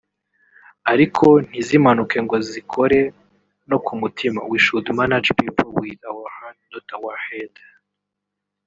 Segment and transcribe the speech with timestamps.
[0.91, 2.99] ariko ntizimanuke ngo zikore
[3.69, 7.53] no ku mutima (we should manage people with our heart not our head)